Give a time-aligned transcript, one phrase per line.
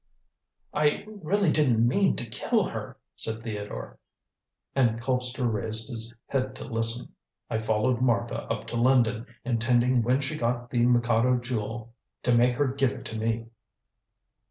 [0.73, 3.99] "I really didn't mean to kill her," said Theodore,
[4.73, 7.13] and Colpster raised his head to listen.
[7.51, 11.93] "I followed Martha up to London, intending when she got the Mikado Jewel
[12.23, 13.45] to make her give it to me."